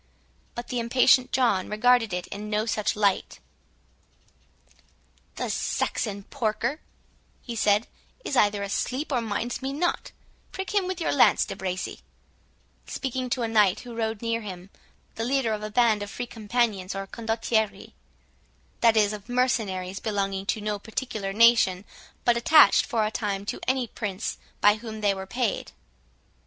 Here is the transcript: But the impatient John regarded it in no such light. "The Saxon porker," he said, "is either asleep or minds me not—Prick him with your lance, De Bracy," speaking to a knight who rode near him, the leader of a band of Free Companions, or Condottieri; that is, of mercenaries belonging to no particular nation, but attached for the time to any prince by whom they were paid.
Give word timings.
But 0.55 0.69
the 0.69 0.79
impatient 0.79 1.31
John 1.31 1.69
regarded 1.69 2.11
it 2.11 2.25
in 2.29 2.49
no 2.49 2.65
such 2.65 2.95
light. 2.95 3.37
"The 5.35 5.47
Saxon 5.51 6.23
porker," 6.31 6.79
he 7.43 7.55
said, 7.55 7.85
"is 8.25 8.35
either 8.35 8.63
asleep 8.63 9.11
or 9.11 9.21
minds 9.21 9.61
me 9.61 9.73
not—Prick 9.73 10.73
him 10.73 10.87
with 10.87 10.99
your 10.99 11.11
lance, 11.11 11.45
De 11.45 11.55
Bracy," 11.55 11.99
speaking 12.87 13.29
to 13.29 13.43
a 13.43 13.47
knight 13.47 13.81
who 13.81 13.95
rode 13.95 14.23
near 14.23 14.41
him, 14.41 14.71
the 15.17 15.23
leader 15.23 15.53
of 15.53 15.61
a 15.61 15.69
band 15.69 16.01
of 16.01 16.09
Free 16.09 16.25
Companions, 16.25 16.95
or 16.95 17.05
Condottieri; 17.05 17.93
that 18.79 18.97
is, 18.97 19.13
of 19.13 19.29
mercenaries 19.29 19.99
belonging 19.99 20.47
to 20.47 20.61
no 20.61 20.79
particular 20.79 21.31
nation, 21.31 21.85
but 22.25 22.35
attached 22.35 22.87
for 22.87 23.05
the 23.05 23.11
time 23.11 23.45
to 23.45 23.59
any 23.67 23.85
prince 23.85 24.39
by 24.61 24.77
whom 24.77 25.01
they 25.01 25.13
were 25.13 25.27
paid. 25.27 25.73